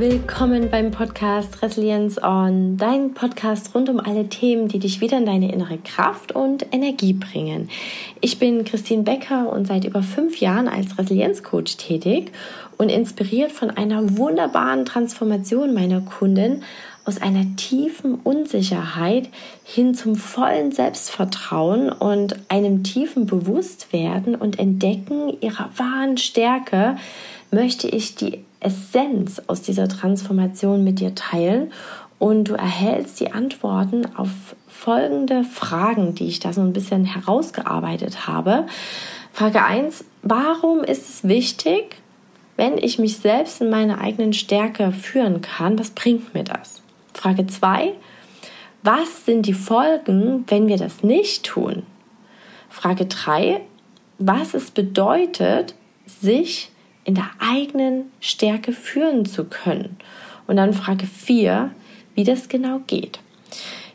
[0.00, 5.26] Willkommen beim Podcast Resilience On, dein Podcast rund um alle Themen, die dich wieder in
[5.26, 7.68] deine innere Kraft und Energie bringen.
[8.22, 12.32] Ich bin Christine Becker und seit über fünf Jahren als Resilienzcoach tätig
[12.78, 16.62] und inspiriert von einer wunderbaren Transformation meiner Kunden
[17.04, 19.28] aus einer tiefen Unsicherheit
[19.64, 26.96] hin zum vollen Selbstvertrauen und einem tiefen Bewusstwerden und Entdecken ihrer wahren Stärke
[27.50, 31.72] möchte ich die Essenz aus dieser Transformation mit dir teilen
[32.18, 34.28] und du erhältst die Antworten auf
[34.68, 38.66] folgende Fragen, die ich da so ein bisschen herausgearbeitet habe.
[39.32, 41.96] Frage 1, warum ist es wichtig,
[42.56, 46.82] wenn ich mich selbst in meine eigenen Stärke führen kann, was bringt mir das?
[47.14, 47.94] Frage 2,
[48.82, 51.84] was sind die Folgen, wenn wir das nicht tun?
[52.68, 53.62] Frage 3,
[54.18, 55.74] was es bedeutet,
[56.06, 56.69] sich
[57.04, 59.96] in der eigenen Stärke führen zu können.
[60.46, 61.70] Und dann Frage 4,
[62.14, 63.20] wie das genau geht.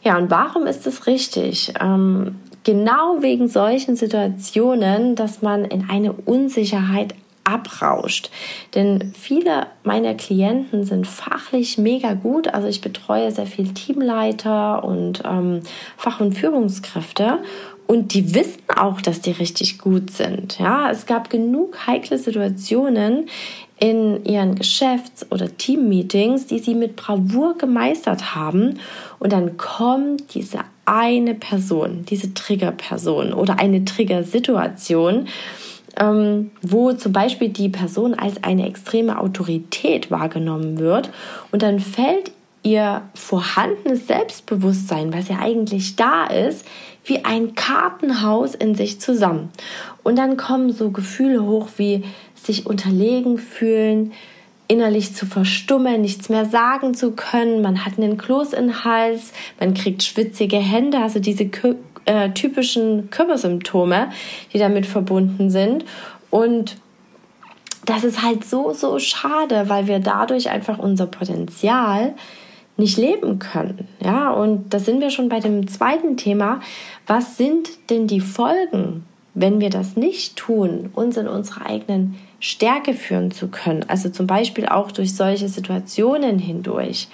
[0.04, 1.74] Ja, und warum ist es richtig?
[1.80, 8.32] Ähm, genau wegen solchen Situationen, dass man in eine Unsicherheit abrauscht.
[8.74, 12.54] Denn viele meiner Klienten sind fachlich mega gut.
[12.54, 15.62] Also ich betreue sehr viel Teamleiter und ähm,
[15.96, 17.40] Fach- und Führungskräfte.
[17.88, 20.58] Und die wissen auch, dass die richtig gut sind.
[20.60, 23.28] Ja, es gab genug heikle Situationen
[23.80, 28.80] in ihren Geschäfts- oder Teammeetings, die sie mit Bravour gemeistert haben.
[29.20, 35.28] Und dann kommt diese eine Person, diese Triggerperson oder eine Triggersituation,
[35.98, 41.10] ähm, wo zum Beispiel die Person als eine extreme Autorität wahrgenommen wird.
[41.52, 42.32] Und dann fällt
[42.64, 46.66] ihr vorhandenes Selbstbewusstsein, was ja eigentlich da ist,
[47.06, 49.50] wie ein Kartenhaus in sich zusammen.
[50.04, 52.04] Und dann kommen so Gefühle hoch wie
[52.36, 54.12] sich unterlegen fühlen,
[54.68, 59.74] innerlich zu verstummen, nichts mehr sagen zu können, man hat einen Kloß im Hals, man
[59.74, 61.50] kriegt schwitzige Hände, also diese
[62.06, 64.10] äh, typischen Körpersymptome,
[64.54, 65.86] die damit verbunden sind.
[66.32, 66.78] Und
[67.86, 72.16] das ist halt so, so schade, weil wir dadurch einfach unser Potenzial
[72.78, 73.88] nicht leben können.
[74.04, 76.60] Ja, und da sind wir schon bei dem zweiten Thema.
[77.08, 82.94] Was sind denn die Folgen, wenn wir das nicht tun, uns in unsere eigenen Stärke
[82.94, 83.86] führen zu können?
[83.88, 87.08] Also zum Beispiel auch durch solche Situationen hindurch.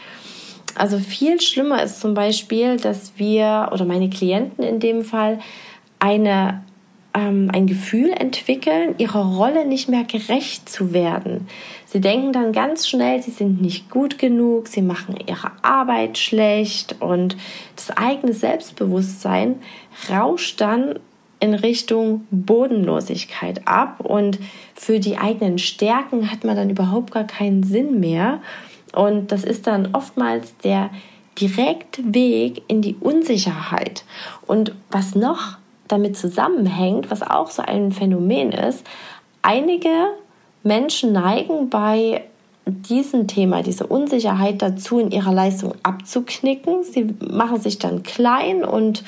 [0.75, 5.39] Also viel schlimmer ist zum Beispiel, dass wir oder meine Klienten in dem Fall
[5.99, 6.63] eine
[7.13, 11.47] ähm, ein Gefühl entwickeln, ihrer Rolle nicht mehr gerecht zu werden.
[11.85, 16.95] Sie denken dann ganz schnell, sie sind nicht gut genug, sie machen ihre Arbeit schlecht
[17.01, 17.35] und
[17.75, 19.55] das eigene Selbstbewusstsein
[20.09, 20.99] rauscht dann
[21.39, 24.39] in Richtung Bodenlosigkeit ab und
[24.75, 28.41] für die eigenen Stärken hat man dann überhaupt gar keinen Sinn mehr
[28.93, 30.91] und das ist dann oftmals der
[31.39, 34.03] direkte Weg in die Unsicherheit.
[34.45, 35.57] Und was noch
[35.91, 38.85] damit zusammenhängt, was auch so ein Phänomen ist,
[39.41, 39.89] einige
[40.63, 42.23] Menschen neigen bei
[42.65, 46.83] diesem Thema, diese Unsicherheit dazu, in ihrer Leistung abzuknicken.
[46.83, 49.03] Sie machen sich dann klein und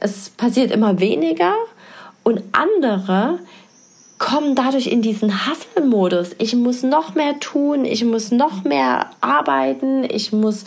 [0.00, 1.54] es passiert immer weniger.
[2.22, 3.38] Und andere
[4.20, 6.36] kommen dadurch in diesen Hustle-Modus.
[6.38, 10.64] Ich muss noch mehr tun, ich muss noch mehr arbeiten, ich muss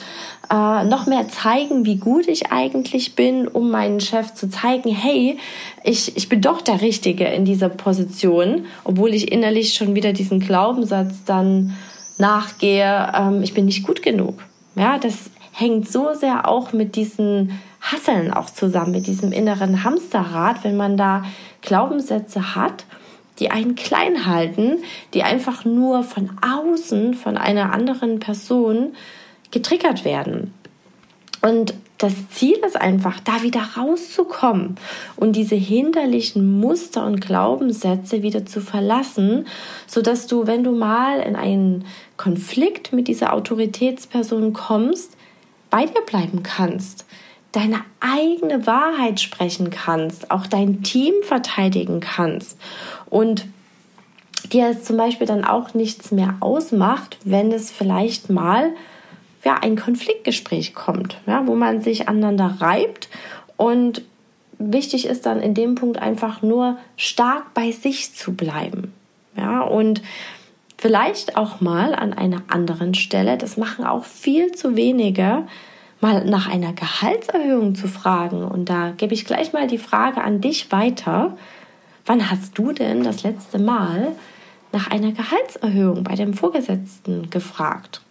[0.50, 5.38] äh, noch mehr zeigen, wie gut ich eigentlich bin, um meinen Chef zu zeigen, hey,
[5.84, 10.40] ich, ich bin doch der Richtige in dieser Position, obwohl ich innerlich schon wieder diesen
[10.40, 11.78] Glaubenssatz dann
[12.18, 14.44] nachgehe, ähm, ich bin nicht gut genug.
[14.76, 20.64] Ja, das hängt so sehr auch mit diesen Hasseln auch zusammen, mit diesem inneren Hamsterrad,
[20.64, 21.24] wenn man da
[21.62, 22.86] Glaubenssätze hat,
[23.40, 24.78] die einen klein halten,
[25.14, 28.94] die einfach nur von außen, von einer anderen Person
[29.52, 30.54] getriggert werden.
[31.42, 34.76] Und das Ziel ist einfach, da wieder rauszukommen
[35.16, 39.46] und diese hinderlichen Muster und Glaubenssätze wieder zu verlassen,
[39.88, 41.86] so dass du, wenn du mal in einen
[42.18, 45.16] Konflikt mit dieser Autoritätsperson kommst,
[45.70, 47.06] bei dir bleiben kannst,
[47.54, 52.58] deine eigene Wahrheit sprechen kannst, auch dein Team verteidigen kannst
[53.10, 53.46] und
[54.52, 58.72] dir es zum Beispiel dann auch nichts mehr ausmacht, wenn es vielleicht mal
[59.46, 63.08] ja, ein Konfliktgespräch kommt, ja, wo man sich aneinander reibt
[63.56, 64.02] und
[64.58, 68.94] wichtig ist dann in dem Punkt einfach nur stark bei sich zu bleiben.
[69.36, 70.02] Ja, und
[70.78, 75.48] vielleicht auch mal an einer anderen Stelle, das machen auch viel zu wenige,
[76.04, 78.44] mal nach einer Gehaltserhöhung zu fragen.
[78.44, 81.36] Und da gebe ich gleich mal die Frage an dich weiter.
[82.06, 84.16] Wann hast du denn das letzte Mal
[84.72, 88.02] nach einer Gehaltserhöhung bei dem Vorgesetzten gefragt?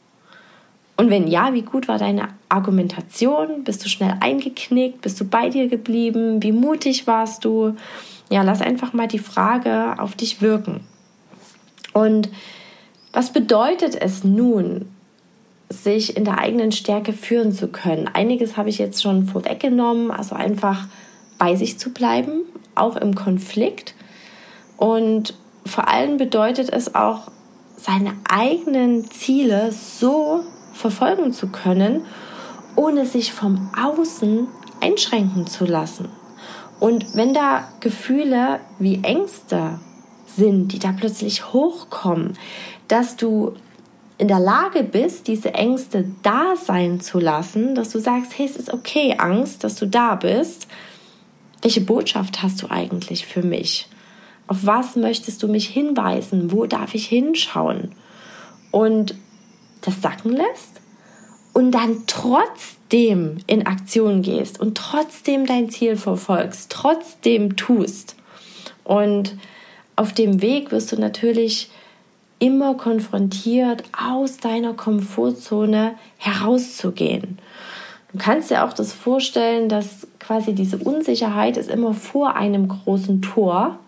[0.96, 3.64] Und wenn ja, wie gut war deine Argumentation?
[3.64, 5.00] Bist du schnell eingeknickt?
[5.00, 6.42] Bist du bei dir geblieben?
[6.42, 7.76] Wie mutig warst du?
[8.30, 10.80] Ja, lass einfach mal die Frage auf dich wirken.
[11.92, 12.30] Und
[13.12, 14.91] was bedeutet es nun,
[15.82, 18.08] sich in der eigenen Stärke führen zu können?
[18.08, 20.86] Einiges habe ich jetzt schon vorweggenommen, also einfach
[21.38, 22.42] bei sich zu bleiben,
[22.74, 23.94] auch im Konflikt.
[24.76, 25.34] Und
[25.66, 27.30] vor allem bedeutet es auch,
[27.76, 32.04] seine eigenen Ziele so verfolgen zu können,
[32.76, 34.46] ohne sich vom Außen
[34.80, 36.08] einschränken zu lassen.
[36.78, 39.80] Und wenn da Gefühle wie Ängste
[40.26, 42.34] sind, die da plötzlich hochkommen,
[42.88, 43.54] dass du
[44.22, 48.54] in der Lage bist, diese Ängste da sein zu lassen, dass du sagst, hey, es
[48.54, 50.68] ist okay, Angst, dass du da bist.
[51.60, 53.88] Welche Botschaft hast du eigentlich für mich?
[54.46, 56.52] Auf was möchtest du mich hinweisen?
[56.52, 57.96] Wo darf ich hinschauen?
[58.70, 59.16] Und
[59.80, 60.80] das sacken lässt
[61.52, 68.14] und dann trotzdem in Aktion gehst und trotzdem dein Ziel verfolgst, trotzdem tust.
[68.84, 69.36] Und
[69.96, 71.70] auf dem Weg wirst du natürlich
[72.42, 77.38] immer konfrontiert, aus deiner Komfortzone herauszugehen.
[78.12, 83.22] Du kannst dir auch das vorstellen, dass quasi diese Unsicherheit ist immer vor einem großen
[83.22, 83.78] Tor.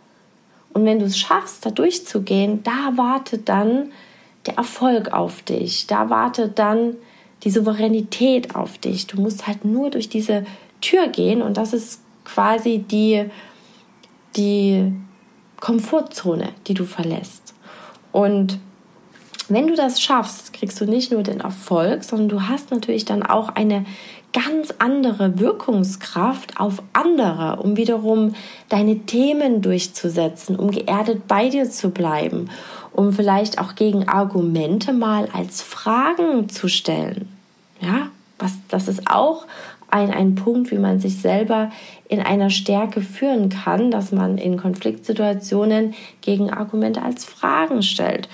[0.73, 3.91] Und wenn du es schaffst, da durchzugehen, da wartet dann
[4.47, 5.89] der Erfolg auf dich.
[5.89, 6.95] Da wartet dann
[7.43, 9.09] die Souveränität auf dich.
[9.09, 10.47] Du musst halt nur durch diese
[10.81, 13.25] Tür gehen und das ist quasi die,
[14.37, 14.93] die
[15.59, 17.54] Komfortzone, die du verlässt.
[18.15, 18.61] Und
[19.49, 23.25] wenn du das schaffst, kriegst du nicht nur den Erfolg, sondern du hast natürlich dann
[23.25, 23.85] auch eine
[24.33, 28.37] ganz andere Wirkungskraft auf andere, um wiederum
[28.69, 32.51] deine Themen durchzusetzen, um geerdet bei dir zu bleiben,
[32.93, 37.29] um vielleicht auch gegen Argumente mal als Fragen zu stellen.
[37.81, 39.45] Ja, was, das ist auch
[39.95, 41.71] ein, ein Punkt, wie man sich selber
[42.09, 48.29] in einer Stärke führen kann, dass man in Konfliktsituationen gegen Argumente als Fragen stellt.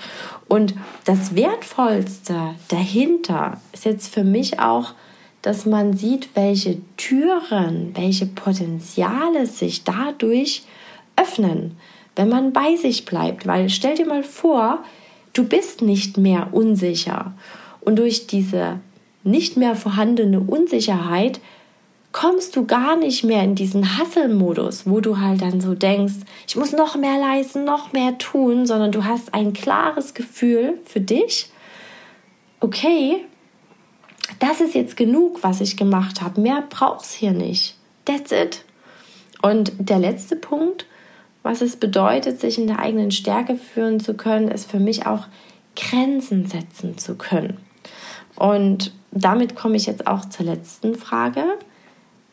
[0.47, 0.73] Und
[1.05, 4.93] das Wertvollste dahinter ist jetzt für mich auch,
[5.43, 10.63] dass man sieht, welche Türen, welche Potenziale sich dadurch
[11.15, 11.77] öffnen,
[12.15, 13.45] wenn man bei sich bleibt.
[13.45, 14.79] Weil stell dir mal vor,
[15.33, 17.33] du bist nicht mehr unsicher.
[17.81, 18.79] Und durch diese
[19.23, 21.39] nicht mehr vorhandene Unsicherheit
[22.11, 26.15] kommst du gar nicht mehr in diesen Hasselmodus, wo du halt dann so denkst,
[26.47, 30.99] ich muss noch mehr leisten, noch mehr tun, sondern du hast ein klares Gefühl für
[30.99, 31.49] dich.
[32.59, 33.25] Okay,
[34.39, 36.41] das ist jetzt genug, was ich gemacht habe.
[36.41, 37.75] Mehr brauch's hier nicht.
[38.05, 38.65] That's it.
[39.41, 40.85] Und der letzte Punkt,
[41.43, 45.27] was es bedeutet, sich in der eigenen Stärke führen zu können, ist für mich auch
[45.75, 47.57] Grenzen setzen zu können.
[48.35, 51.43] Und damit komme ich jetzt auch zur letzten Frage,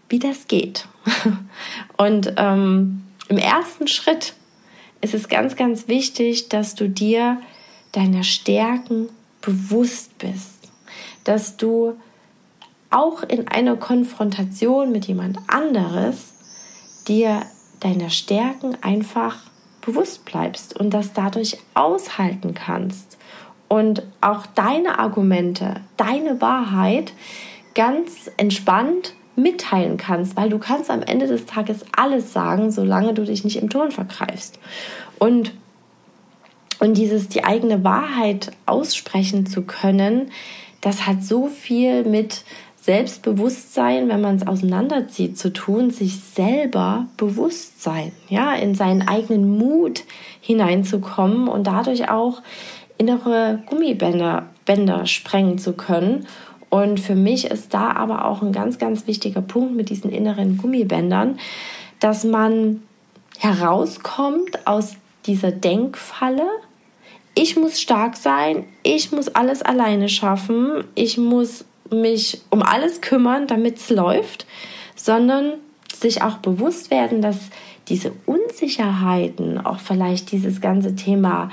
[0.08, 0.86] wie das geht.
[1.96, 4.34] Und ähm, im ersten Schritt
[5.00, 7.40] ist es ganz, ganz wichtig, dass du dir
[7.92, 9.08] deiner Stärken
[9.40, 10.70] bewusst bist,
[11.24, 11.94] dass du
[12.90, 16.32] auch in einer Konfrontation mit jemand anderes
[17.06, 17.42] dir
[17.80, 19.36] deiner Stärken einfach
[19.82, 23.18] bewusst bleibst und das dadurch aushalten kannst
[23.68, 27.12] und auch deine Argumente, deine Wahrheit
[27.74, 33.24] ganz entspannt mitteilen kannst, weil du kannst am Ende des Tages alles sagen, solange du
[33.24, 34.58] dich nicht im Ton vergreifst.
[35.18, 35.52] Und
[36.80, 40.30] und dieses die eigene Wahrheit aussprechen zu können,
[40.80, 42.44] das hat so viel mit
[42.76, 49.58] Selbstbewusstsein, wenn man es auseinanderzieht, zu tun, sich selber bewusst sein, ja, in seinen eigenen
[49.58, 50.04] Mut
[50.40, 52.40] hineinzukommen und dadurch auch
[52.98, 56.26] innere Gummibänder Bänder sprengen zu können.
[56.70, 60.58] Und für mich ist da aber auch ein ganz, ganz wichtiger Punkt mit diesen inneren
[60.58, 61.38] Gummibändern,
[62.00, 62.82] dass man
[63.38, 66.46] herauskommt aus dieser Denkfalle.
[67.34, 73.46] Ich muss stark sein, ich muss alles alleine schaffen, ich muss mich um alles kümmern,
[73.46, 74.46] damit es läuft,
[74.96, 75.54] sondern
[75.94, 77.38] sich auch bewusst werden, dass
[77.88, 81.50] diese Unsicherheiten, auch vielleicht dieses ganze Thema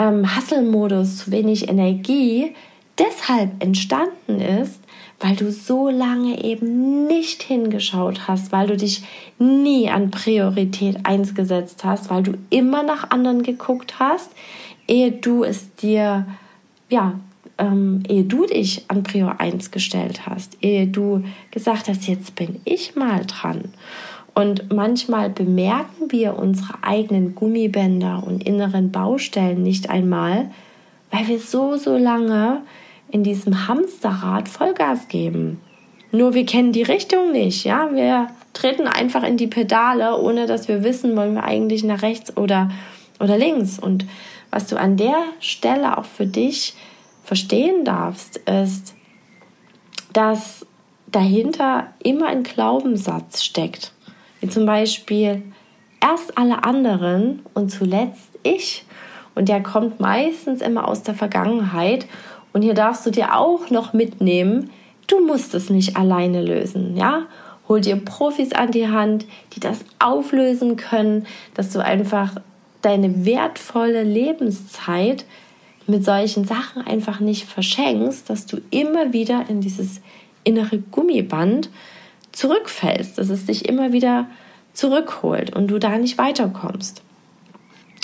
[0.00, 2.54] ähm, Hustle-Modus, zu wenig Energie
[2.98, 4.80] deshalb entstanden ist,
[5.20, 9.04] weil du so lange eben nicht hingeschaut hast, weil du dich
[9.38, 14.30] nie an Priorität 1 gesetzt hast, weil du immer nach anderen geguckt hast,
[14.88, 16.26] ehe du es dir,
[16.88, 17.20] ja,
[17.58, 22.60] ähm, ehe du dich an Prior 1 gestellt hast, ehe du gesagt hast, jetzt bin
[22.64, 23.74] ich mal dran.
[24.34, 30.50] Und manchmal bemerken wir unsere eigenen Gummibänder und inneren Baustellen nicht einmal,
[31.10, 32.62] weil wir so, so lange
[33.10, 35.60] in diesem Hamsterrad Vollgas geben.
[36.12, 37.90] Nur wir kennen die Richtung nicht, ja?
[37.92, 42.36] Wir treten einfach in die Pedale, ohne dass wir wissen, wollen wir eigentlich nach rechts
[42.36, 42.70] oder,
[43.20, 43.78] oder links.
[43.78, 44.06] Und
[44.50, 46.74] was du an der Stelle auch für dich
[47.24, 48.94] verstehen darfst, ist,
[50.12, 50.66] dass
[51.06, 53.92] dahinter immer ein Glaubenssatz steckt.
[54.40, 55.42] Wie zum Beispiel
[56.00, 58.84] erst alle anderen und zuletzt ich.
[59.34, 62.06] Und der kommt meistens immer aus der Vergangenheit.
[62.52, 64.70] Und hier darfst du dir auch noch mitnehmen,
[65.06, 67.26] du musst es nicht alleine lösen, ja?
[67.68, 72.34] Hol dir Profis an die Hand, die das auflösen können, dass du einfach
[72.82, 75.24] deine wertvolle Lebenszeit
[75.86, 80.00] mit solchen Sachen einfach nicht verschenkst, dass du immer wieder in dieses
[80.42, 81.70] innere Gummiband
[82.32, 84.26] zurückfällst, dass es dich immer wieder
[84.72, 87.02] zurückholt und du da nicht weiterkommst.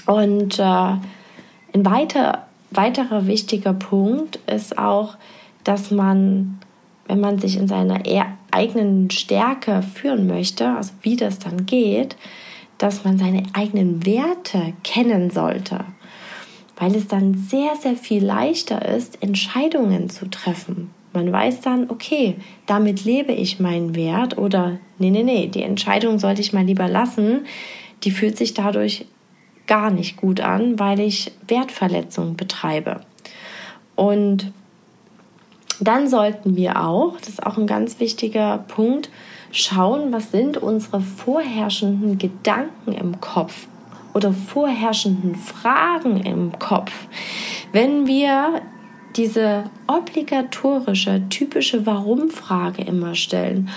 [0.07, 5.17] Und äh, ein weiter, weiterer wichtiger Punkt ist auch,
[5.65, 6.61] dass man,
[7.07, 8.03] wenn man sich in seiner
[8.51, 12.17] eigenen Stärke führen möchte, also wie das dann geht,
[12.79, 15.85] dass man seine eigenen Werte kennen sollte,
[16.77, 20.91] weil es dann sehr, sehr viel leichter ist, Entscheidungen zu treffen.
[21.17, 26.19] Man weiß dann, okay, damit lebe ich meinen Wert oder nee, nee, nee, die Entscheidung
[26.19, 27.47] sollte ich mal lieber lassen.
[28.05, 29.07] Die fühlt sich dadurch
[29.67, 33.01] gar nicht gut an, weil ich Wertverletzung betreibe.
[33.95, 34.53] Und
[35.81, 39.09] dann sollten wir auch, das ist auch ein ganz wichtiger Punkt,
[39.53, 43.69] schauen, was sind unsere vorherrschenden Gedanken im Kopf
[44.13, 46.93] oder vorherrschenden Fragen im Kopf.
[47.73, 48.61] Wenn wir
[49.17, 53.69] diese obligatorische, typische Warum-Frage immer stellen.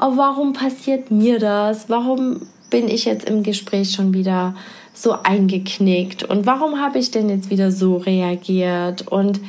[0.00, 1.88] Oh, warum passiert mir das?
[1.88, 4.54] Warum bin ich jetzt im Gespräch schon wieder
[4.92, 6.24] so eingeknickt?
[6.24, 9.06] Und warum habe ich denn jetzt wieder so reagiert?
[9.08, 9.40] Und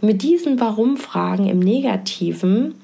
[0.00, 2.74] mit diesen Warum-Fragen im Negativen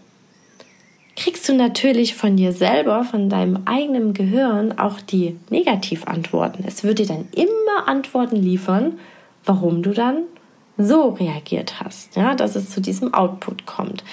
[1.16, 6.64] kriegst du natürlich von dir selber, von deinem eigenen Gehirn auch die Negativantworten.
[6.66, 8.98] Es wird dir dann immer Antworten liefern,
[9.44, 10.22] warum du dann
[10.78, 14.04] so reagiert hast, ja, dass es zu diesem Output kommt.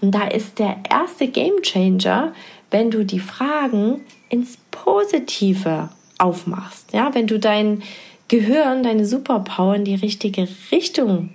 [0.00, 2.32] Und da ist der erste Game Changer,
[2.70, 7.82] wenn du die Fragen ins Positive aufmachst, ja, wenn du dein
[8.28, 11.30] Gehirn, deine Superpower in die richtige Richtung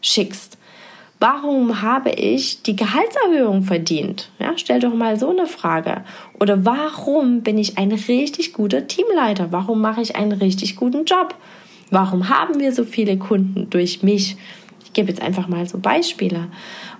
[0.00, 0.58] schickst.
[1.20, 4.30] Warum habe ich die Gehaltserhöhung verdient?
[4.38, 6.04] Ja, stell doch mal so eine Frage.
[6.38, 9.50] Oder warum bin ich ein richtig guter Teamleiter?
[9.50, 11.34] Warum mache ich einen richtig guten Job?
[11.90, 14.36] Warum haben wir so viele Kunden durch mich?
[14.84, 16.48] Ich gebe jetzt einfach mal so Beispiele.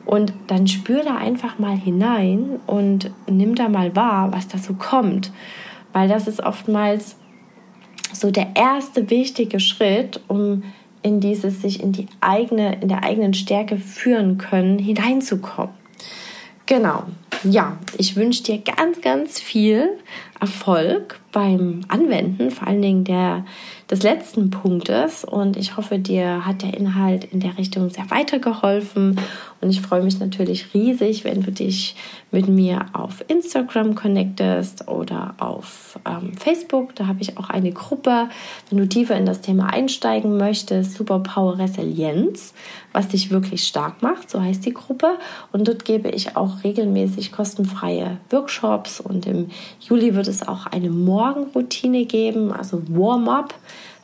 [0.04, 4.74] Und dann spür da einfach mal hinein und nimm da mal wahr, was da so
[4.74, 5.32] kommt.
[5.92, 7.16] Weil das ist oftmals
[8.12, 10.62] so der erste wichtige Schritt, um
[11.02, 15.74] in dieses sich in die eigene, in der eigenen Stärke führen können, hineinzukommen.
[16.66, 17.04] Genau.
[17.42, 19.90] Ja, ich wünsche dir ganz, ganz viel
[20.40, 23.44] Erfolg beim Anwenden, vor allen Dingen der,
[23.94, 25.24] des letzten Punktes.
[25.24, 29.18] Und ich hoffe, dir hat der Inhalt in der Richtung sehr weitergeholfen.
[29.60, 31.96] Und ich freue mich natürlich riesig, wenn du dich
[32.30, 36.94] mit mir auf Instagram connectest oder auf ähm, Facebook.
[36.96, 38.28] Da habe ich auch eine Gruppe,
[38.68, 42.52] wenn du tiefer in das Thema einsteigen möchtest, Superpower Resilienz,
[42.92, 44.28] was dich wirklich stark macht.
[44.28, 45.18] So heißt die Gruppe.
[45.52, 49.00] Und dort gebe ich auch regelmäßig kostenfreie Workshops.
[49.00, 53.54] Und im Juli wird es es auch eine Morgenroutine geben, also Warm-up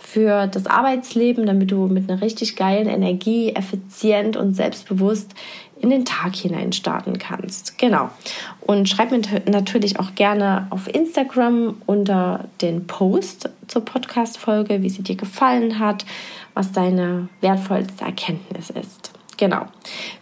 [0.00, 5.34] für das Arbeitsleben, damit du mit einer richtig geilen Energie, effizient und selbstbewusst
[5.80, 7.78] in den Tag hinein starten kannst.
[7.78, 8.10] Genau.
[8.60, 15.02] Und schreib mir natürlich auch gerne auf Instagram unter den Post zur Podcast-Folge, wie sie
[15.02, 16.04] dir gefallen hat,
[16.54, 19.12] was deine wertvollste Erkenntnis ist.
[19.36, 19.66] Genau.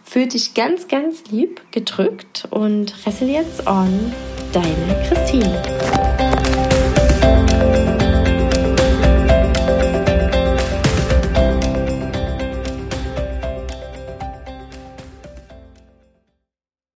[0.03, 4.13] Fühl dich ganz, ganz lieb gedrückt und Resilience on,
[4.53, 6.38] deine Christine.